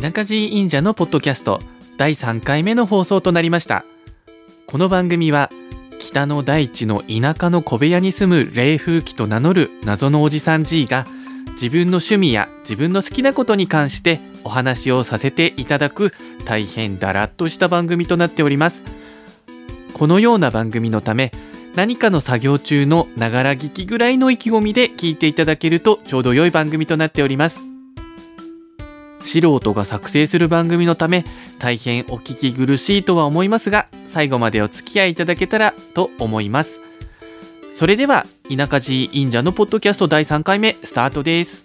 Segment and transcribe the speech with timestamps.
[0.00, 1.60] 田舎寺忍者のポッドキャスト
[1.96, 3.84] 第3回目の放送となりました。
[4.68, 5.50] この番組は
[5.98, 11.04] 北の大地の田舎の小部屋に住む霊風紀と名乗る謎のおじさん G が
[11.54, 16.12] 自分の趣味や自分の好きなことに関してお話をさせていただく
[16.44, 18.84] 大変だらっとした番組となっております。
[19.94, 21.32] このような番組のため
[21.74, 27.67] 何かの作業中のながら聞きぐらいの意気込みで聞いていただけるとちょうど良い番組となっております。
[29.20, 31.24] 素人が作成する番組のため
[31.58, 36.80] 大変お聞き苦しいとは思いますが最後までお付き合いいただけたらと思います。
[37.78, 41.64] それでは田舎寺忍者のポッドキャスト第3回目スタートです。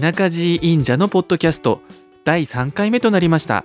[0.00, 1.80] 田舎寺忍者のポッドキャスト
[2.24, 3.64] 第3回目となりました。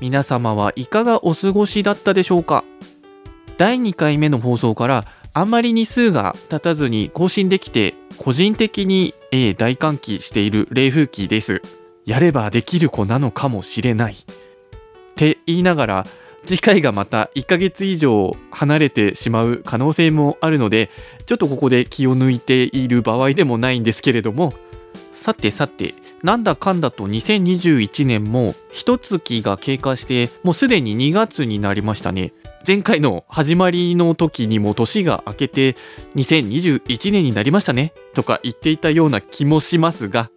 [0.00, 2.64] 皆様はいかがお過ごしだったでしょうか？
[3.56, 11.62] 第2回目の放送からあんまり日数が経たずに更新できて個人的に、え、大歓喜している冷風紀です。
[12.06, 14.14] やればできる子なのかもしれない。
[14.14, 14.16] っ
[15.16, 16.06] て言いながら
[16.46, 20.90] 次回がまた1ヶ月以上離れてしまう可能性もあるので
[21.26, 24.54] ちょっとここで気を抜いている場合でもないんですけれども。
[25.12, 32.32] さてさてなんだかんだと2021年も一月が経過してもうすでに2月になりましたね。
[32.66, 35.76] 前回の始まりの時にも年が明けて
[36.16, 40.30] 2021年になりましたねとか言っていたような気もしますが。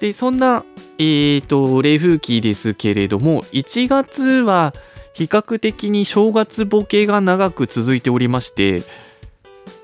[0.00, 0.64] でそんな
[0.98, 4.74] えーと冷風紀ですけれども1月は
[5.14, 8.82] 比較的に正月ボケが長く続いておりまして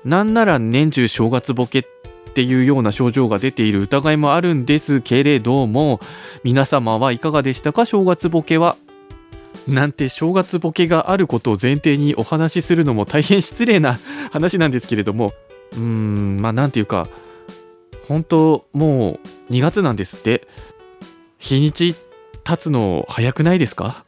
[0.03, 1.83] なんなら年中正月ボケっ
[2.31, 5.01] っていうような症状が出ている疑いもあるんです。
[5.01, 5.99] けれども
[6.43, 7.85] 皆様はいかがでしたか？
[7.85, 8.77] 正月ボケは。
[9.67, 13.99] なんて正月ボケがあることを前提にお話しするのも大変失礼な
[14.31, 15.33] 話なんですけれども。
[15.73, 17.07] うーんまあなんていうか
[18.07, 20.47] 本当もう2月なんですって。
[21.37, 21.95] 日にち
[22.43, 24.05] 経つの早くないですか？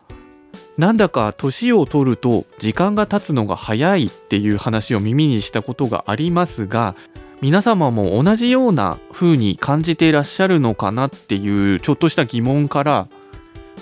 [0.77, 6.95] なんだか年を取ると時間が経つのが早いっていう話を耳にしたことがありますが
[7.43, 13.09] 皆様も同じような風に感じていらっしゃるのかなっていうちょっとした疑問から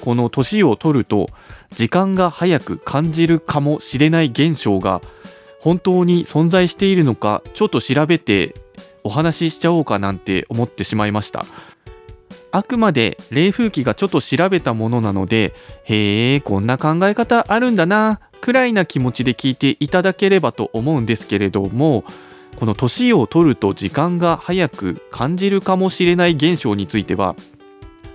[0.03, 1.27] この年を取ると
[1.69, 4.99] 時間が早く感じるかもしれない現象が
[5.59, 8.55] 本当に存在しているのかちょっと調べて
[9.03, 11.45] お話ししちゃおうかなんて思ってしまいました。
[12.51, 22.03] あくまで冷風紀がちょっと調べたものなのでへえこんな考え方あるんだなくらいな気持ちで聞いていただければと思うんですけれども
[22.57, 27.35] この年を取ると時間が早く感じるかもしれない現象については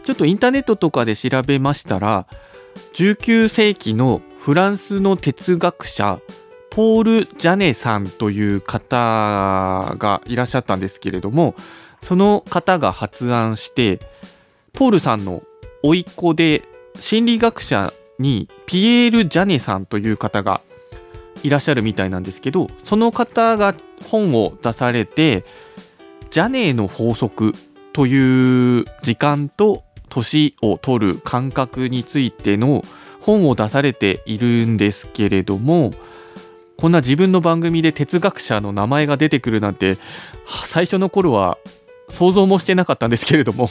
[0.04, 2.26] ちょっとインターネットとかで調べましたら
[2.94, 6.20] 19世紀のフランスの哲学者
[6.70, 11.54] ポール・ジャネさんという方がいらっしゃったんですけれども
[12.02, 13.98] その方が発案して
[14.72, 15.42] ポールさんの
[15.82, 16.62] 甥っ子で
[17.00, 20.60] 心理学者にピエール・ジャネさんという方が
[21.42, 23.74] いらっしゃるみたいなんですけどその方が
[24.04, 25.44] 本を出されて
[26.30, 27.52] ジャネーの法則
[27.92, 32.82] という時間と年を取る感覚についての
[33.20, 35.92] 本を出されているんですけれども
[36.76, 39.98] こんな自分の番組で哲学者の名前が出てくるなんて
[40.66, 41.58] 最初の頃は
[42.10, 43.70] 想像もしてなかったんですけれども。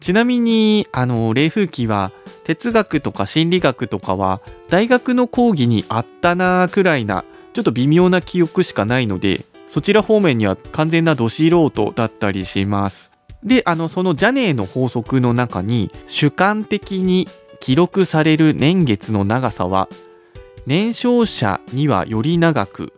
[0.00, 2.10] ちなみにあの冷風紀は
[2.44, 13.10] 哲学とか心理学とかは大学の講義にあったなくらいなちょっと微妙な記憶しかないのでそちら方面には完全など素人だったりします。
[13.44, 17.26] であのそのジャネーの法則の中に主観的に
[17.60, 19.88] 記録される年月の長さは
[20.66, 22.92] 年少者にはより長く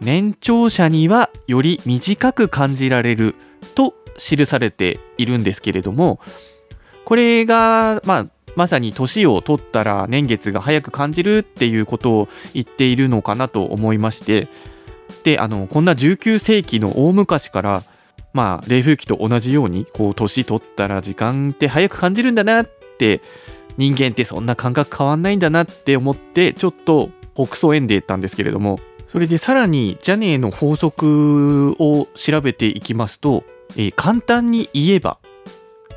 [0.00, 3.34] 年長者にはより短く感じられる
[3.74, 6.20] と記されているんですけれども
[7.04, 8.26] これがまあ
[8.58, 14.48] まさに年を取ったら年月が早く感じるっていうことを言っているのかなと思いまして。
[15.24, 17.82] であのこんな19世紀の大昔から
[18.34, 23.22] まあ冷風紀と同じようにこう年取ったら時間って早く感じるんだなって
[23.78, 33.44] 人間ってそんな感覚変わんないんだなって思ってちょっと北総縁でたんですけれどもそれでさらにジャネーの法則を調べていきますと、
[33.76, 35.18] えー、簡単に言えば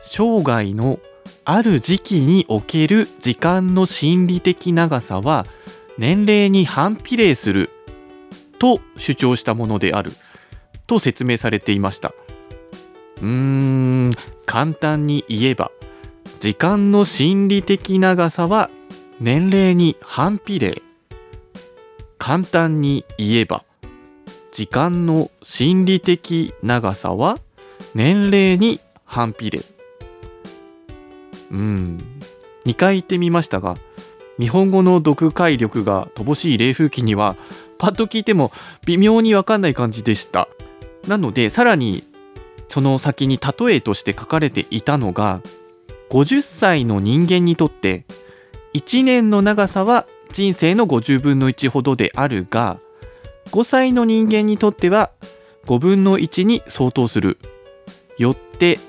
[0.02, 1.00] 生涯の
[1.44, 5.46] ある時期における時間の心理的長さは
[5.98, 7.70] 年齢に反比例する
[8.60, 10.12] と主張したものである
[10.86, 12.14] と説明されていました。
[13.22, 14.14] うーん
[14.46, 15.72] 簡単に言えば
[16.40, 18.70] 時間の心理的長さは
[19.20, 20.82] 年齢に反比例。
[22.18, 23.64] 簡単に言えば
[24.52, 27.40] 時間の心理的長さは
[27.96, 29.62] 年齢に反比例
[31.52, 31.98] うん。
[32.66, 33.76] 2回言ってみましたが
[34.40, 37.36] 日本語の読解力が乏しい冷風機には
[37.78, 38.52] パッと聞いても
[38.86, 40.48] 微妙にわかんない感じでした。
[41.08, 42.04] なのでさらに
[42.70, 45.42] その先に例えとして書かれていたのが
[46.10, 48.06] 50歳の人間にとって
[48.74, 52.80] 1年の長さは人生の50分の1ほどであるが
[53.48, 55.12] 5歳の人間にとっては
[55.66, 57.38] 5分の1に相当する。
[58.18, 58.80] よって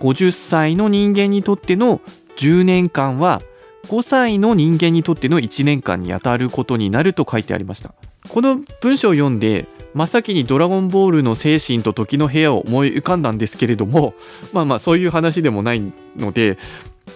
[0.00, 2.00] 50歳の人間にとっての
[2.36, 3.42] 10年間は
[3.86, 7.94] 5歳の人間にとっての1年間にあたることになると書いてありました。
[8.28, 14.14] この文章を読んで真っ先にドラゴンボールの精神と時の部屋を思い浮かんだんですけれども
[14.52, 16.58] まあまあそういう話でもないので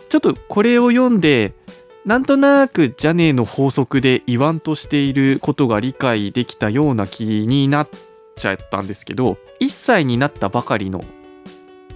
[0.08, 1.52] ちょっとこれを読んで
[2.06, 7.88] なんとなくジャネーの法則で言わんとしていることが理解できたような気になっ
[8.36, 11.04] ちゃったんですけど1歳になったばかりの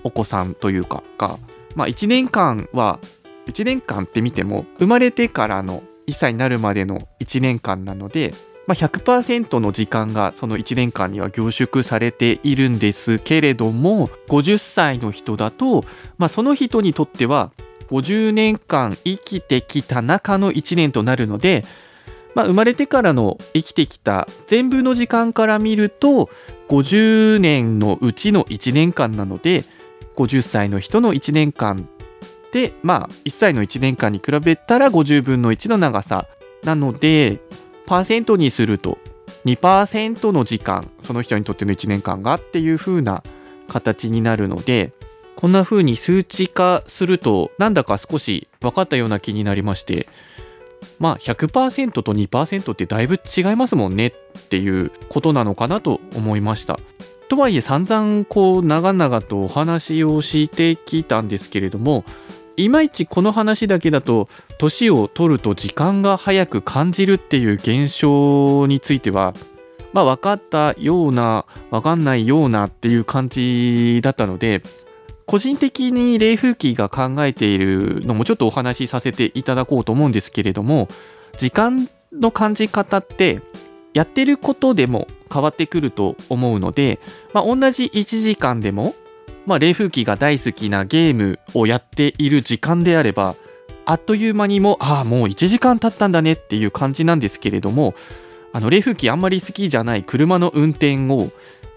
[0.05, 1.39] お子さんというかが、
[1.75, 2.99] まあ、1年間は
[3.47, 8.35] 1年間って見ても生まれてからの1歳になるまでの1年間なので、
[8.67, 15.85] まあ、100%の時間がその1年間には凝縮されているんですけれども50歳の人だと、
[16.19, 17.53] まあ、その人にとっては
[17.89, 21.65] 50年間生きてきた中の1年となるので、
[22.35, 26.29] まあ、生まれてからの生きてきた全部の時間から見ると
[26.69, 29.65] 50年のうちの1年間なので
[30.17, 31.89] 50歳の人の1年間
[32.53, 36.27] でまあ1歳の1年間に比べたら50分の1の長さ
[36.65, 37.41] なので
[37.87, 38.99] パーセントにすると
[39.45, 43.23] 2%の時間その人にとっての1年間がっていう風な
[43.69, 44.93] 形になるので
[45.37, 50.09] こんな風に数値化するとなんだか少し分かったような気になりまして
[50.99, 54.13] まあ100%と2%ってだいぶ違いますもんねっ
[54.49, 56.79] ていうことなのかなと思いました。
[57.29, 62.05] とはいえ散々こう長々とお話をしてきたんですけれども
[62.57, 64.29] いまいちこの話だけだと
[64.59, 69.35] 年を取ると時間が早く感じるっていう現象については
[69.93, 74.63] まあ分かったような分かんないようなっていう感じだったので
[75.27, 80.89] 個人的に冷風機が考えているのもちょっとお話しさせていただこうと思うんですけれども
[81.39, 83.43] 時間の感じ方って
[83.93, 87.01] やってることでも変わってくると思うので、
[87.33, 88.95] まあ、同じ1時間でも
[89.47, 93.37] まあ、冷風機が大好きなゲームをやっている時間であれば
[93.85, 97.95] あっという間にもああもう1時間経ったんだねっていう感じなんですけれども
[98.53, 101.31] あの冷風機あんまり好きじゃない車の運転を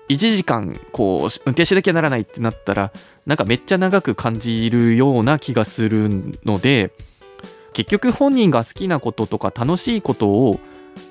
[0.10, 2.92] 1時間こう運転しなきゃならないってなったら
[3.28, 6.10] なんかめっちゃ長く感じるような気がする
[6.44, 6.92] ので
[7.74, 10.60] 結局本人が好きなこととか楽しいことを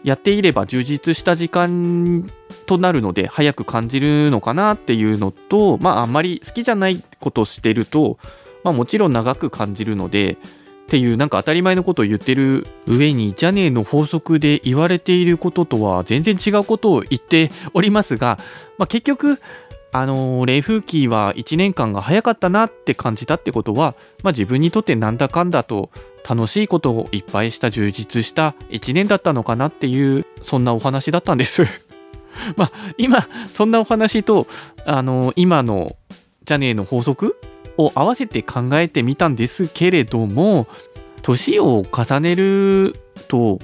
[0.04, 2.30] やっていれば充実した時間
[2.66, 8.18] となるので早く感じるのかなっていうのとまああんまり好きじゃないことをしてると、
[8.64, 18.38] まあ、もちろん長く感じるのでっていうなんか当たり前のことを言ってる上にジャネーの法則で言われていることとは全然違うことを言っておりますが、
[18.78, 19.38] まあ、結局
[19.92, 25.90] あの冷風機は1年間が早かったなって感じたってことは、まあ、自分にとってなんだかんだと
[26.28, 31.62] 楽しいことをいっぱいした充実した1年だったのかなっていうそんなお話だったんです。
[32.56, 34.46] まあ今そんなお話と
[34.84, 35.96] あの今の
[36.44, 37.40] ジャネーの法則
[37.78, 40.66] を合わせて考えてみたんですけれども
[41.22, 42.96] 年を重ねる
[43.28, 43.58] と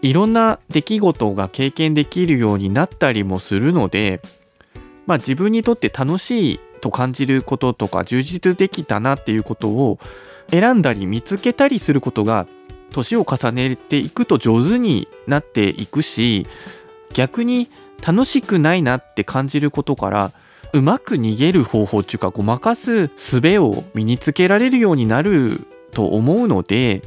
[0.00, 4.20] いろんな出来事が経験できるようになったりもするので
[5.06, 9.98] まあ自分にとって楽しいと感じることとか充実できたなっていうことを
[10.50, 12.46] 選んだり見つけたりすることが
[12.90, 16.46] 年を重ねていくと上手になっていくし
[17.12, 17.68] 逆に
[18.06, 20.32] 楽しくないなって感じることから
[20.72, 27.02] うまく逃げる方法っていうかごまかす術を身につけられるようになると思うので、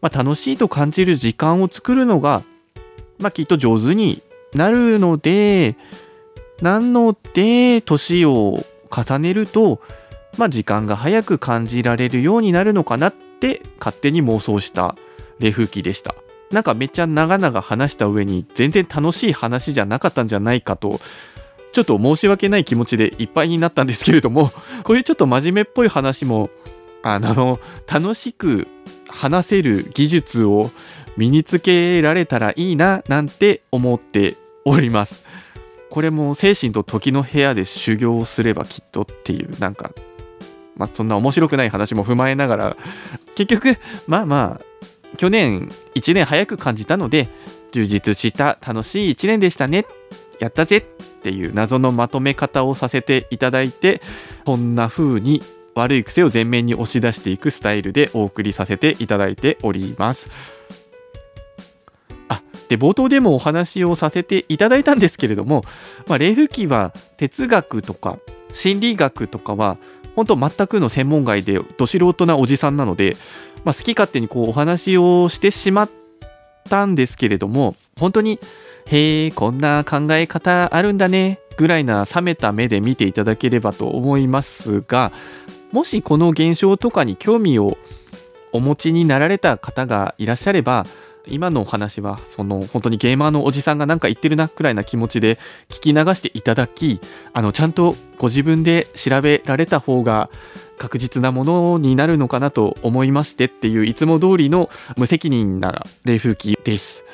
[0.00, 2.42] まあ、楽しいと感じる時間を作るのが、
[3.18, 4.22] まあ、きっと上手に
[4.54, 5.76] なるので
[6.62, 9.80] なので年を重ねると
[10.38, 14.94] まあ、時間が早く感じられるようになるのかなって勝手に妄想した
[15.38, 16.14] 冷風機でした。
[16.50, 21.00] なんかめっちゃ長々話した上に全然楽しい話じゃなかったんじゃないかと
[21.72, 24.50] ちょっと申し訳ない気持ちでいっぱいになったんですけれども
[24.84, 26.50] こういうちょっと真面目っぽい話も
[27.02, 28.66] あの楽しく
[29.08, 30.70] 話せる技術を
[31.16, 35.24] 身につけられたらいいななんて思っております。
[35.90, 39.90] これも精神と時の部屋で修行をすればきっとっていうなんか
[40.78, 42.76] まあ、そんな面白くない話も踏まえながら
[43.34, 47.28] 結局まあまあ去年1年早く感じたので
[47.72, 49.84] 充実した楽しい1年でしたね
[50.38, 50.82] やったぜっ
[51.22, 54.00] ていう謎のまとめ方をさせていただいて
[54.44, 55.42] こんな風に
[55.74, 60.28] 悪い癖を前面に押し出していくスタイルでお送りさせていただいております。
[62.28, 65.62] あで冒頭でもお話をさせていただいたんですけれども、
[66.06, 68.18] まあ、冷風機は哲学とか
[68.52, 69.78] 心理学とかは
[70.18, 73.16] 本当全くの専門外でど素人なおじさんなので、
[73.62, 75.90] まあ、好き勝手にこうお話をしてしまっ
[76.68, 78.40] たんですけれども本当に
[78.86, 85.12] へえこんな考え方あるんだねぐらいな冷めた目で見ていただければと思いますが
[85.70, 87.78] もしこの現象とかに興味を
[88.52, 90.84] お持ちになられた方がいらっしゃれば
[91.30, 97.00] 今のお話はその本当にゲーマーのおじさんが何か言ってるなくらいな気持ちで聞き流していただき
[97.32, 100.30] あのちゃんとご自分で調べられた方が
[100.78, 107.04] 確実なものになるのかなと思いましてっていういつも通りの無責任な冷風機です。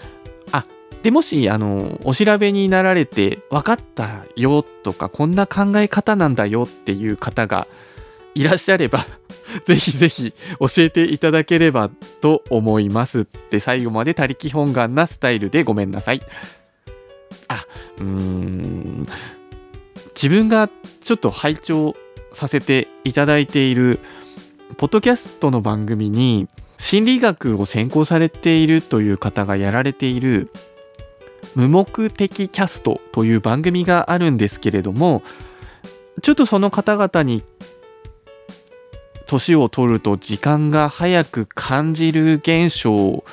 [0.52, 0.66] あ
[1.02, 7.66] でもしあのお調べになられて分かったよとかこんな考え方なんだよっていう方が
[8.34, 9.06] いらっしゃれば
[9.64, 16.22] ぜひぜひ教えていただければと思いますって最後まで他力本願なスタイルでごめんなさい。
[17.48, 17.64] あ、
[17.98, 19.06] うーん。
[20.14, 20.68] 自分が
[21.02, 21.94] ちょっと拝聴
[22.32, 24.00] させていただいている
[24.76, 30.50] ポッドキャストの番組に心理学を専攻されているという方がやられている
[31.54, 35.22] 無目的キャストという番組があるんですけれども
[36.22, 37.42] ちょっとその方々に
[39.34, 43.24] 年を取ると時間が早く感じる現象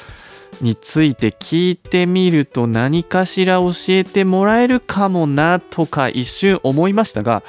[0.61, 7.43] について聞いてみると何かしら教えてもらえるかもなとか一瞬思いましたが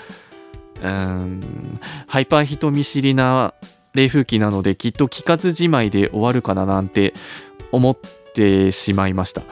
[0.83, 3.55] うんハイパー人見知りな
[3.95, 7.15] 冷風機なのできっと聞かずじまいで終わるかななんて
[7.71, 7.99] 思っ
[8.35, 9.43] てしまいました。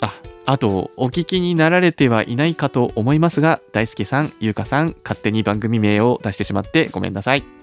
[0.00, 7.61] ああとお聞きになられてはいないかと思いますが大輔さん優香さん勝手に番組名を出してしまってごめんなさい。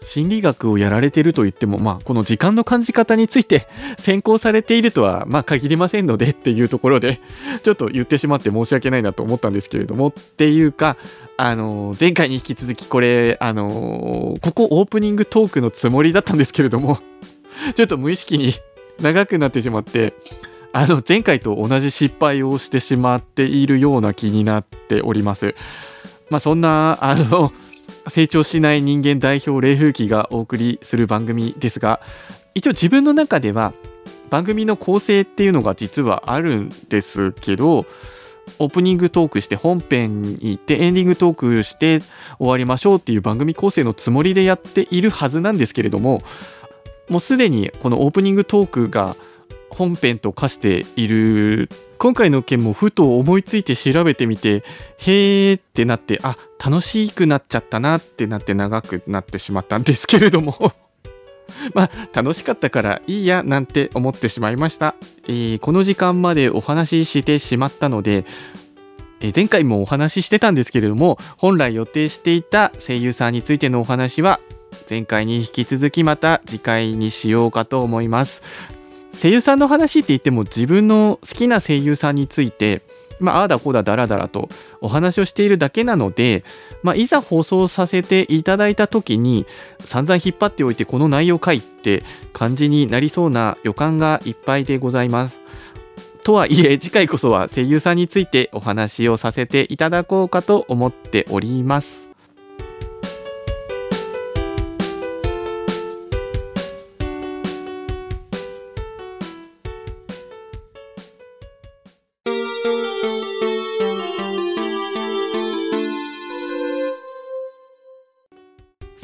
[0.00, 3.66] 心理学をやられてると言っても、まあ、この時間の感じ方について
[3.98, 7.20] 先行されているとは、まあ、限りませんのでっていうところで、
[7.62, 10.96] ちょっと言ってしまって申し訳ないなと思ったんですけれども、っていうか、
[11.36, 16.98] あの、前回に引き続きこれ、あの、ここオープニングトークのつもりだったんですけれども、
[17.74, 18.54] ちょっと無意識に
[19.00, 20.14] 長くなってしまって、
[20.72, 25.54] あの、前回と同じ失敗をしてしまっているような気になっております。
[26.30, 27.52] まあ、そんな、あの、
[28.10, 32.00] 成長しない人間代表冷風機がお送りする番組ですが
[32.54, 33.72] 一応自分の中では
[34.30, 37.86] 番組の構成っていうのが実はあるんですけど
[38.58, 42.00] オープニングトークして本編に行ってエンディングトークして
[42.38, 46.22] 終わりましょうっていう番組構成のつもりでやっているはずなんですけれども
[47.08, 49.16] もうすでにこのオープニングトークが
[49.70, 54.62] 本編と化している今回の件もふと思いついて調べてみて
[54.98, 60.56] へーってなってあ楽しくなっちゃったなってなって長くなってしまったんですけれども。
[61.72, 64.94] まあ楽しかったからいいやなんて思ってしまいました、
[65.26, 68.26] えー、この時間までお話ししてしまったので
[69.20, 74.40] え前回もお話ししてたんですけれども本来予定していた声優さんについてのお話は
[74.90, 78.42] 前回に引き続きまた次回にしようかと思います。
[79.14, 82.82] 声優さんの話って言っても自分の好きな声優さんについて
[83.20, 84.48] まあ、ああだこうだだらだらと
[84.80, 86.44] お話をしているだけなので、
[86.82, 89.46] まあ、いざ放送させていただいた時に
[89.80, 95.38] 散々引っ張っておいてこの内容かいって感じになりそうな予感がいっぱいでございます。
[96.24, 102.07] とはいえ次回こそは声優さんについてお話をさせていただこうかと思っております。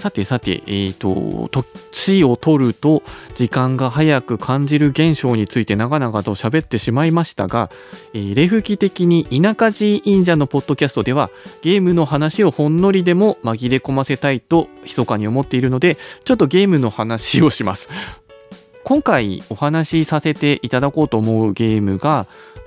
[0.04, 3.02] さてさて、えーと、年を取ると
[3.36, 7.70] 時間が早く感じる現象について長々と喋ってしまいましたが、
[8.12, 11.30] えー、レフキ的に稲梶忍者のポッドキャストでは
[11.62, 17.88] ゲームの話をほんのりでも紛れ込ませたいと密かに思っているのでちょっとゲームの話をします。
[18.84, 22.26] 今回お話しさせていただこうと思うゲームが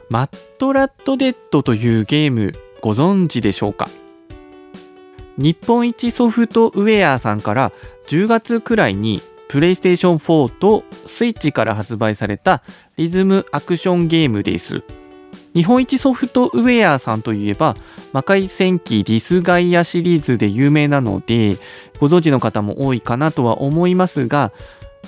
[0.09, 3.87] マットラットデッドというゲームご存知でしょうか？
[5.37, 7.71] 日本一ソフトウェアさんから
[8.07, 12.63] 10月くらいにプレイステーション4とスイッチから発売された
[12.97, 14.83] リズムアクションゲームです。
[15.53, 17.75] 日本一ソフトウェアさんといえば
[18.13, 21.57] 魔界戦記ディスガイアシリーズで有名なので
[21.99, 24.51] ご存知の方も多いかなとは思いますが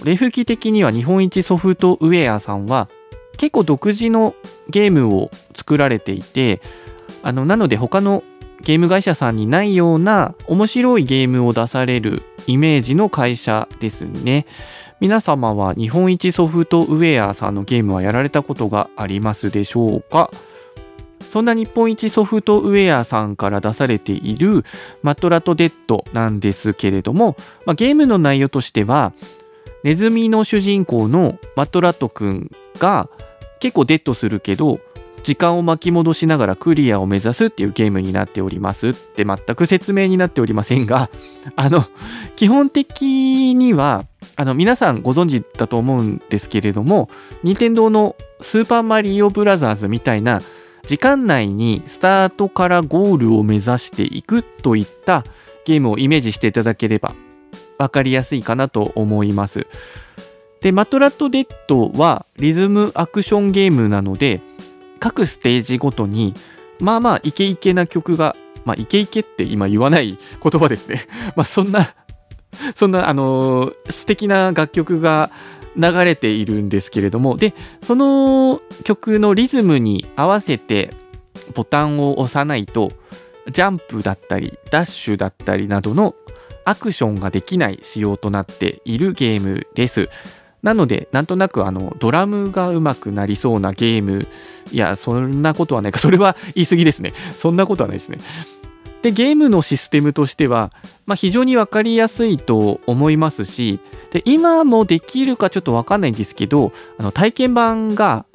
[0.03, 2.89] レフキ的には日本一ソフトウェアさんは
[3.37, 4.33] 結構独自の
[4.69, 6.61] ゲームを作られていて
[7.21, 8.23] あのなので他の
[8.63, 14.45] ゲーム会社さんにないような面白いゲームを出されるイメージの会社ですね。
[14.99, 20.29] 皆様は日本一ソフトウェアさんのゲームはやられたことがありますでしょうか？
[21.21, 24.63] そんな日本一ソフトウェアさんから出されている
[25.03, 29.13] マットラトデッドなんですけれども、まあ、ゲームの内容としては
[29.83, 33.09] ネズミの主人公のマトラトくんが
[33.59, 34.79] 結構デッドするけど
[35.23, 41.09] 時間を巻き戻しながらクリアを目指すっていうゲームになっておりますって全く説明になっておりませんが
[41.55, 41.85] あの
[42.35, 47.09] 基本的にはあの皆さんご存知だと思うんですけれども
[47.43, 50.41] 任天堂のスーパーマリオブラザーズみたいな
[50.85, 55.23] 時間内にスタートからゴールを目指していくといった
[55.65, 57.13] ゲームをイメージしていただければ
[57.77, 59.67] 分かりやすいかなと思います。
[60.61, 64.41] で、マトラットデッドはリズムアクションゲームなので、
[64.99, 66.33] 各ステージごとに、
[66.79, 71.01] まあまあイケイケな曲が、まあイケイケって今言わない言葉ですね。
[71.35, 71.93] まあそんな、
[72.75, 75.31] そんな、あのー、素敵な楽曲が
[75.75, 77.53] 流れているんですけれども、で、
[77.83, 80.93] その曲のリズムに合わせて
[81.53, 82.91] ボタンを押さないと、
[83.51, 86.15] ジャンプだったり、ダッシュだったりなどの
[86.65, 90.09] アクションができない仕様となっているゲームです。
[90.61, 94.27] なので、なんとなくあのドラムが上手くなりそうなゲーム、
[94.71, 97.13] いや、そんなことはないか、それは言い過ぎですね。
[97.37, 98.17] そんなことはないですね。
[99.01, 100.71] で、ゲームのシステムとしては、
[101.05, 103.79] まあ、非常に分かりやすいと思いますし、
[104.11, 108.25] で今もできるかちょっと分かんないんですけど、あの体験版が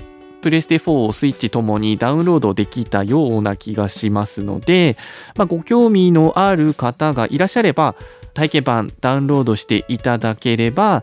[0.45, 4.99] プレステ4、スイッチともにダウンロードできたような気がしますので、
[5.37, 7.95] まあ、ご興味のある方がいらっしゃれば、
[8.35, 11.03] 体験版ダウンロードしていただければ、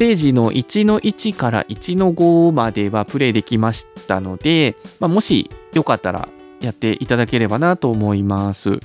[0.00, 6.30] ステージの1の1から1の5まではプレイできましたので、まあ、もしよかったら
[6.62, 8.80] やっていただければなと思います。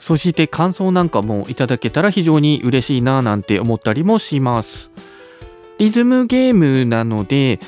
[0.00, 4.90] そして感想なんかもいただけたら非常に嬉しいななんて思ったりもします。
[5.78, 7.60] リズムゲームなので、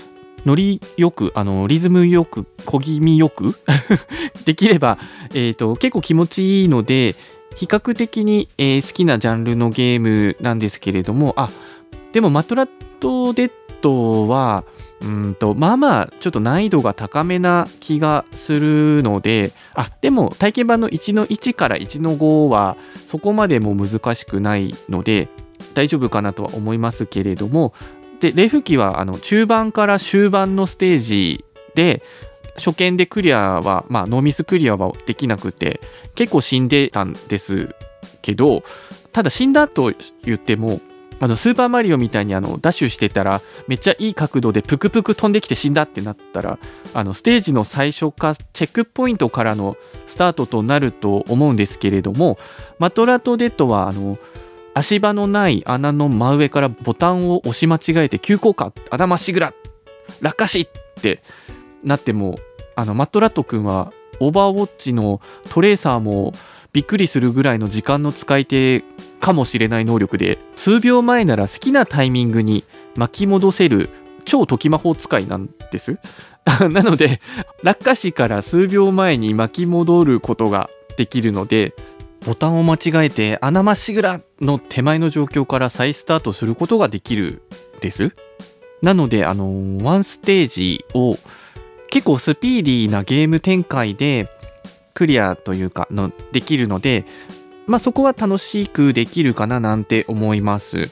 [0.45, 3.55] ノリよく、あの、リズムよく、小気味よく
[4.47, 4.99] できれば、
[5.33, 7.15] えっ、ー、と、結構気持ちいいので、
[7.55, 11.51] 比較的に、えー、好きなジャンルのゲームなんですけれども、あ、
[12.15, 14.65] でもマトラットデッドは、
[15.01, 22.77] うんと、まあまあ、ちょっと難易度が高めな気がするので、あ、でも体験版の1の1から1の5は
[23.09, 25.29] そこまでも難しくないので、
[25.75, 27.75] 大丈夫かなとは思いますけれども、
[28.21, 32.01] で、レフ機はあの中盤から終盤のステージで、
[32.57, 35.81] 初見でクリアは、まあ、ノーミスクリアはできなくて、
[36.15, 37.75] 結構死んでたんです
[38.23, 38.63] けど、
[39.11, 40.81] ただ死んだと言っても、
[41.21, 46.59] あのスーパーマリオみたいにあのダッシュしてたらめっちゃいい角度でプクプク飛んできて死んだってなったら
[46.93, 52.39] あのステージの最初かチェックポイントからのスタートとなると思うんですけれども
[52.79, 54.19] マトラトデッドはあの
[54.75, 59.55] 足場のない穴の真上からボタンを押し間違えて急降下頭しぐら
[60.21, 61.23] 落下しって
[61.83, 62.37] なっても
[62.75, 66.33] あのマットラット君はオーバーウォッチのトレーサーも
[66.75, 68.85] びっくりするぐらいの時間の使い手
[69.21, 72.65] かもしれない能力で数秒前なら好きなタイミングに
[72.97, 73.91] 巻き戻せる
[74.25, 75.99] 超時魔法使いなんです。
[76.71, 77.21] なので
[77.63, 81.75] 落下死から数秒前に巻き戻ることができるので
[82.27, 87.43] ボタンを間違えて穴まっしぐらの手前の状況から再スタートすることができる
[87.81, 88.13] です。
[88.83, 91.17] なのであのワンステージを
[91.89, 94.29] 結構スピーディーなゲーム展開で
[94.95, 97.05] クリアというかのできるので、
[97.67, 100.91] まあそこは楽しくできるかななんて思います。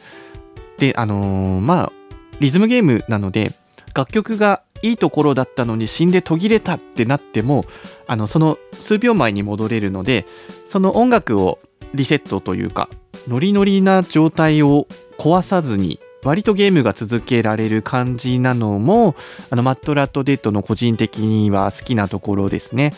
[0.78, 1.92] で、あのー、まあ
[2.40, 3.52] リズムゲームなので
[3.94, 7.64] 楽曲がいいところだったのに死んで途切れたってなっても
[8.06, 10.26] あのその数秒前に戻れるので
[10.68, 11.60] その音楽を
[11.94, 12.88] リセットというか
[13.28, 14.88] ノリノリな状態を
[15.18, 19.14] 壊さずに割とゲームが続けられる感じなのも
[19.50, 22.92] あのマットラットデッドの個人的には好きなところですね。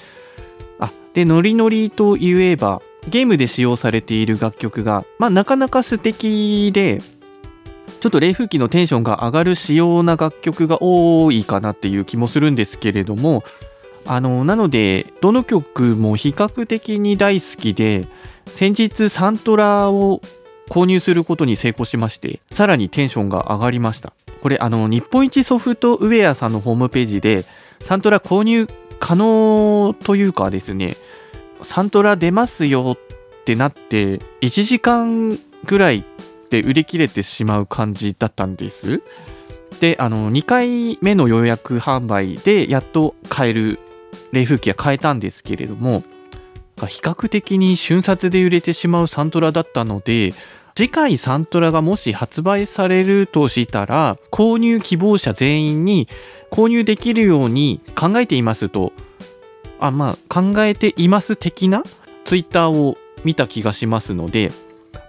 [0.85, 7.01] あでノリノリといえばゲームで使用されている楽曲が、まあ、なかなか素敵で
[8.01, 13.44] ちょっと冷風機のテンションが上がる仕様な楽曲が多いかなっていう気もするんですけれども
[14.07, 18.09] あのなのでどの曲も比較的に大好きで
[18.47, 20.20] 先日サントラを
[20.68, 24.12] 購入することに成功しまして、さらにテンションが上がりました。
[24.42, 27.44] これ、あの、日本一ソフトウェアさんのホームページで、
[27.83, 28.68] サントラ購入
[29.01, 30.97] 可能というかですね、
[31.63, 36.05] サントラ出ますよってなって、1時間ぐらい
[36.51, 39.03] で売り切れてしまう感じだったんです。
[39.81, 43.79] であの2回目の予約販売でやっと買える
[44.33, 46.03] 冷風機は買えたんですけれども
[46.77, 50.33] 比較的に瞬殺で売れてしまうサントラだったので
[50.75, 56.09] 次回サントラがもし発売されるとしたら購入希望者全員に
[56.55, 58.93] 購入できるように考えていますと
[59.81, 61.83] あまあ考えています的な
[62.25, 64.53] ツイッターを見た気がしますので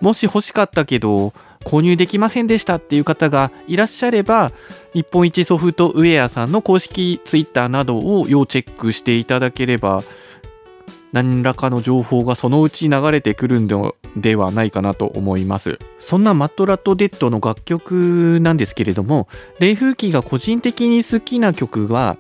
[0.02, 4.52] もし欲しかったけど購入できませんでしたっていう方がいらっしゃれば
[4.94, 10.02] 日本一ソフトウェアさんの公式ツイッターなどを要チェックしていただければ
[11.12, 15.80] 何らかの情報がそのうち流れてくるんではないかなと思います。
[16.00, 19.28] そんなマットラットデッドの楽曲なんですけれども
[19.60, 22.18] 冷風機が個人的に好きな曲は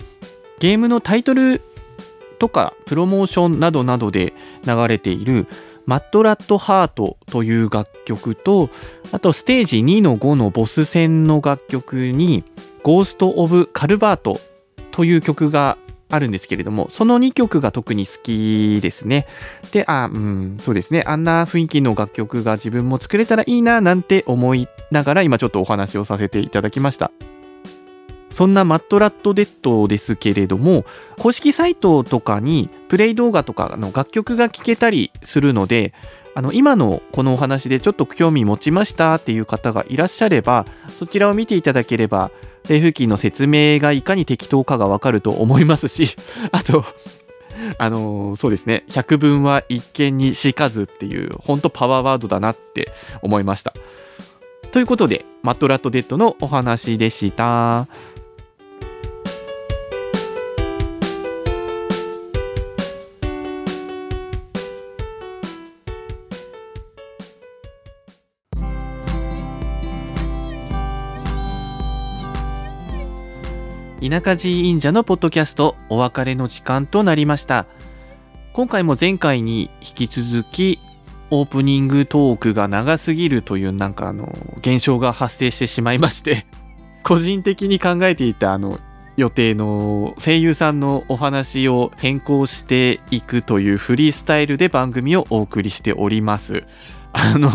[0.60, 1.62] ゲームのタイトル
[2.40, 4.34] とかプロモーションなどなどで
[4.66, 5.48] 流れている
[5.86, 8.70] マットラットハートという楽曲と
[9.12, 12.44] あとステージ2の5のボス戦の楽曲に
[12.84, 14.40] ゴースト・オブ・カルバート
[14.92, 15.78] という曲が
[16.10, 19.26] あるんですけれども、その2曲が特に好きですね。
[19.72, 21.04] で、あ、うん、そうですね。
[21.06, 27.12] あんな雰囲気の楽曲が自分も作れたらいいななんて思いながら今ちょっとお話をさせていただきました。
[28.30, 30.84] そんなマットラットデッドですけれども、
[31.18, 35.94] 公式サイトとかにプレイ動画とかの楽曲が聴けたりするので、
[36.36, 40.66] あの今のこのお話でちょっと興味持ちましたっていう方がいらっしゃれば、
[41.00, 42.30] そちらを見ていただければ
[42.66, 46.16] 政府機の説明がいかに適当かがわかると思いますし、
[46.52, 46.84] あと、
[47.78, 53.74] あのー、そうですね、百聞は一見にしかずっていう、ほんとパワーワードだなって思いました。
[54.72, 57.88] ということで、マットラットデッドのお話でした。
[74.08, 77.66] 田舎寺忍者のポッドキャストお別れの時間となりました
[78.54, 80.80] 今回も前回に引き続き
[81.32, 86.46] オープニングトークが長すぎるというなんかあの現象が発生してしまいまして
[87.04, 88.80] 個人的に考えていたあの
[89.18, 96.64] 予定の声優さんのお話を変更していくというフリースタイルで番組をお送りしております。
[97.14, 97.50] あの、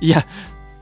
[0.00, 0.26] いや、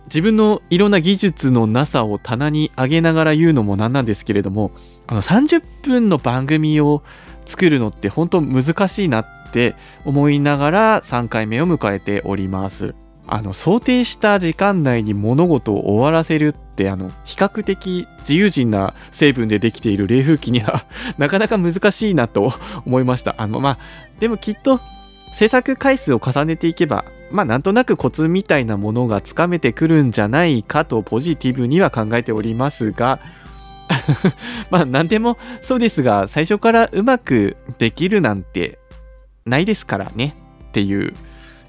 [0.06, 4.70] 自分のいろんな技術のなさを棚に上げながら言うのもなんなんですけれども、
[5.06, 7.02] あの30分の番組を
[7.44, 12.94] 作るのって本当難しいなって思いながら3回目を迎えております。
[13.28, 20.84] あの想定した時間内に物事を終わらせるってあの比較的自由人な成分でできている冷風機には
[21.18, 22.52] なかなか難しいなと
[22.84, 23.34] 思いました。
[23.38, 23.78] あのまあ
[24.20, 24.80] でもきっと
[25.36, 33.20] 制作回数を重ねていけばまあなんとなくコツみたいなものがつかめてくるんじゃないかとポジティブには考えておりますが
[34.70, 38.78] まあ何でもそうですが最初からうまくできるなんて
[39.44, 40.34] ないですからね
[40.68, 41.12] っていう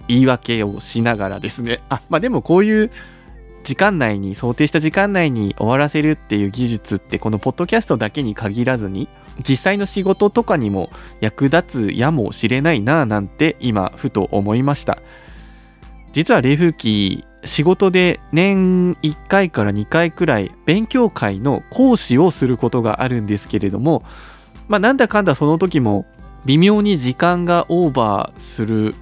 [0.07, 1.81] 言い訳をしながらですね。
[1.89, 2.91] あまあでもこういう
[3.65, 9.09] 時間内に想定した時間内に終わらせるっていう技術ってこのポッドキャストだけに限らずに
[9.47, 14.97] 実際の仕事とかにも役立つやもしれないなぁなんて今ふと思いました。
[16.13, 24.03] 実は冷風機仕事で年1回から2回くらい勉強会の講師をすることがあるんですけれども、
[24.67, 26.05] まあ、なんだかんだその時も
[26.45, 28.95] 微妙に時間がオーバーする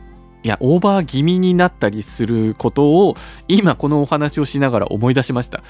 [0.43, 3.15] いやオーバー気味になったりすることを
[3.47, 5.63] 今このお話をしながら思い出しました。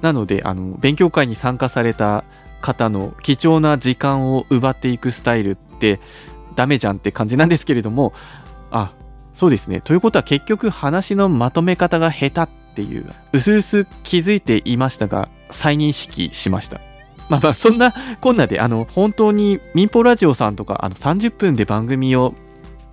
[0.00, 2.24] なのであの勉強会に参加された
[2.64, 6.00] 方の貴重な時間を奪っていくスタイルって
[6.54, 8.14] ダメじゃんって感じなんですけれども
[8.70, 8.94] あ
[9.34, 9.80] そうですね。
[9.80, 16.80] ということは結局話のまとめ方が下手っていう、うすうす気づいていましたが、再認識しました。
[17.28, 22.34] まあまあ、そんなこんなで、あの、本当に民放ラジオさんとか、あの、30分で番組を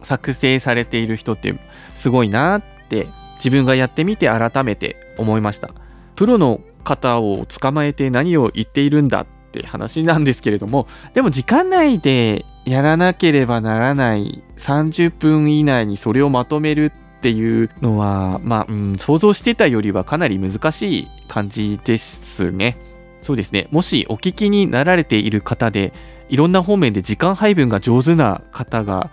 [0.02, 1.54] 作成されている人って
[1.94, 5.70] すごいなって自分がやってみて改めて思いました。
[6.16, 9.26] プロの方を捕まえて何を言っているんだっ
[9.60, 22.78] って話なんですけれども、でも時間内でやらなければならない30分以内にそれをまとめるっていうのは、まあ、うん、想像してたよりはかなり難しい感じですね。
[23.22, 23.68] そうですね。
[23.72, 25.94] もしお聞きになられている方で、
[26.30, 29.12] いろんな方面で時間配分が上手な方が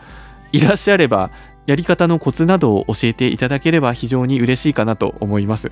[0.52, 1.30] いらっしゃれば、
[1.66, 5.70] やり方のコツなどを教えていただければ非常に嬉しいかなと思います。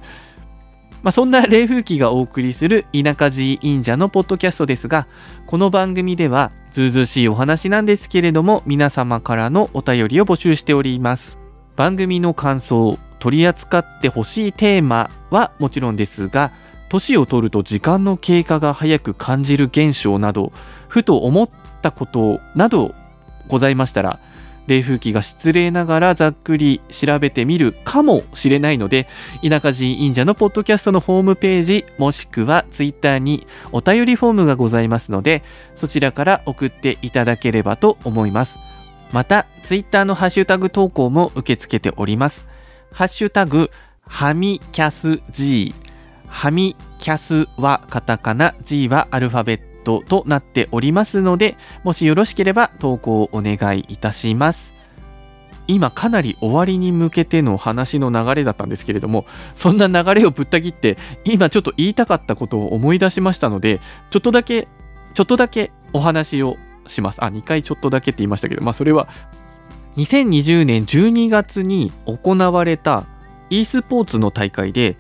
[1.07, 5.07] まあ、そんな冷風機がお送りする田舎寺忍者のポッドキャストですが、
[5.47, 11.39] この番組では、ずうずしいお話なんですけれども、皆様からのお便りを募集しております。
[11.77, 16.53] 番組の感想、取り扱ってほしいテーマはもちろんですが
[16.89, 20.53] 年を取ると時間の経過が早く感じる現象など
[20.89, 21.51] ふと思っ
[21.83, 22.95] たことなど
[23.49, 24.21] ございましたら
[24.67, 29.07] 冷風機が失礼ながらざっくり調べてみるかもしれないので
[29.43, 35.43] 田舎人忍者のポッドキャストのホームページもしくはツイッターにお便りフォームがございますので
[35.77, 38.57] そちらから送っていただければと思います。
[39.13, 42.47] またツイッターのハッシュタグ投稿も受け付けております。
[42.93, 43.71] ハッシュタグ
[44.07, 45.75] はみキャス G
[46.29, 49.76] はみキャスはカタカナ G はアルファベット。
[49.87, 54.75] トとなっておりますので、もしよろしければ投稿をお願いいたします。
[55.69, 64.69] 今かなり終わりに向けての話の流れだったんですけれども、そんな流れをぶった切って、今ちょっと言いたかったことを思い出しましたので、ちょっとだけ、
[65.15, 67.25] ちょっとだけお話をします。
[67.25, 69.09] あ、2回ちょっとだけって言いましたけど、まあそれは、
[69.97, 73.07] 2020年12月に行われた
[73.49, 74.97] e スポーツの大会で、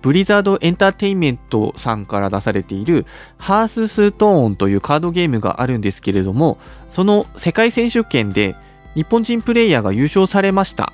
[0.00, 3.06] ブリザードエンターテインメントさんから出されている
[3.36, 6.58] ハースストーンというカードゲームがあるんですけれども、
[6.88, 8.56] その世界選手権で
[8.94, 10.92] 日本人プレイヤーが優勝されました。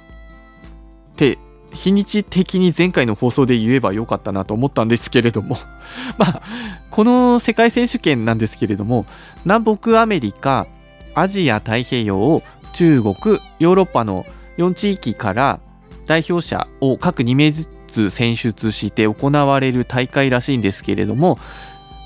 [1.12, 1.38] って
[1.72, 5.58] 日にち的に前回の放送で言えばよかったなと思ったんですけれども。
[6.16, 6.42] まあ
[6.90, 9.04] この世界選手権なんですけれども
[9.44, 10.68] 南北アメリカ
[11.14, 14.24] アジア太平洋中国ヨーロッパの
[14.58, 15.60] 4地域から
[16.06, 17.68] 代表者を各2名ず
[18.10, 21.38] 選出して行われる大会らしいんですけれども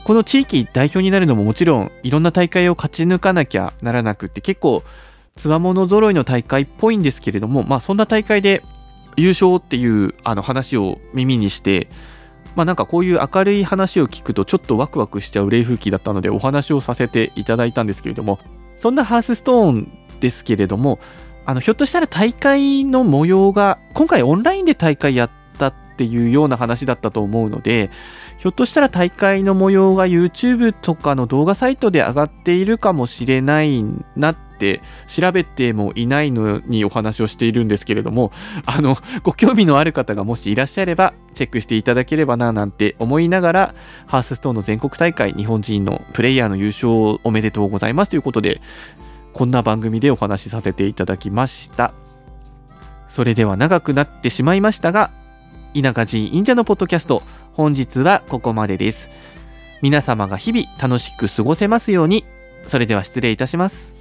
[0.04, 4.82] この地域代表になるのももちろんいろんな大会を勝ち抜かなきゃならなくって結構
[5.36, 8.62] つわもの揃いの大会っぽいんですけれどもまあそんな大会で
[9.16, 11.88] 優勝っていうあの話を耳にして
[12.56, 18.38] まあなんかこういう明るい話を聞くとちょっとワクワクしちゃう冷風機だったのでお話をさせていただいたんですけれども
[18.78, 20.98] そんなハースストーンですけれども
[21.44, 25.30] あのひょっとしたら大会の模様が今回オンラインで大会やっ
[25.98, 27.90] っていうような話だったと思うので
[28.36, 33.84] ひょっとしたら大会の模様が YouTube とかの動画サイトで上がっているかもしれない
[34.14, 38.30] なって調べてもいないのにお話をしているんですけれども
[38.64, 43.74] あのご興味のある方がもしいらっしゃればチェックしていただければななんて思いながら
[44.06, 48.60] ハースストーンの全国大会日本人のプレイヤーの優勝おめでとうございますということで
[49.32, 51.92] こんな番組でお話しさせていただきました。
[53.08, 55.10] それでは長くなってしまいましたが
[55.82, 59.08] 田舎人忍者のポッドキャスト本日はここまでです。
[59.82, 62.24] 皆様が日々楽しく過ごせますように。
[62.66, 63.97] それでは失礼いたします。